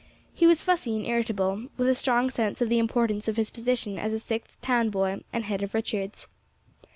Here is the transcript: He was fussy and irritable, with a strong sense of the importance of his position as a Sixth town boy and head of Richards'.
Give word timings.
He 0.33 0.47
was 0.47 0.63
fussy 0.63 0.95
and 0.95 1.05
irritable, 1.05 1.67
with 1.77 1.87
a 1.87 1.93
strong 1.93 2.31
sense 2.31 2.59
of 2.59 2.69
the 2.69 2.79
importance 2.79 3.27
of 3.27 3.37
his 3.37 3.51
position 3.51 3.99
as 3.99 4.11
a 4.13 4.17
Sixth 4.17 4.59
town 4.59 4.89
boy 4.89 5.23
and 5.31 5.43
head 5.45 5.61
of 5.61 5.75
Richards'. 5.75 6.25